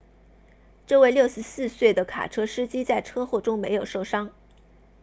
[0.87, 4.31] 这位64岁的卡车司机在车祸中没有受伤